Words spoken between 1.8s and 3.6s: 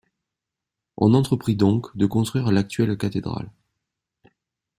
de construire l'actuelle cathédrale.